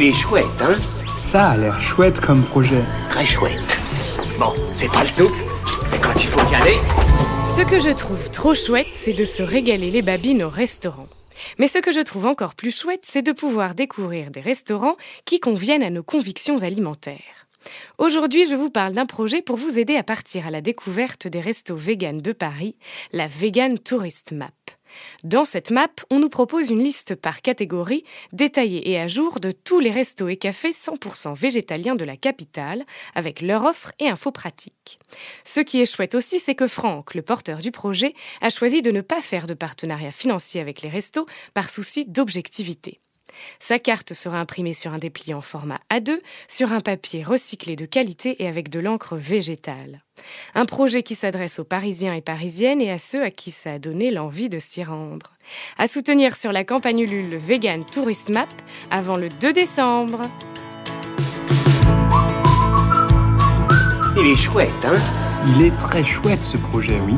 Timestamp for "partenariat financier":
39.54-40.60